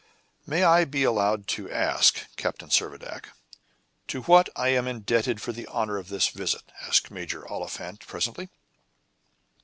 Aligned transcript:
"May 0.47 0.63
I 0.63 0.85
be 0.85 1.03
allowed 1.03 1.45
to 1.49 1.69
ask, 1.69 2.21
Captain 2.35 2.69
Servadac, 2.69 3.25
to 4.07 4.23
what 4.23 4.49
I 4.55 4.69
am 4.69 4.87
indebted 4.87 5.39
for 5.43 5.51
the 5.53 5.67
honor 5.67 5.99
of 5.99 6.09
this 6.09 6.29
visit?" 6.29 6.71
asked 6.81 7.11
Major 7.11 7.47
Oliphant 7.47 8.07
presently. 8.07 8.49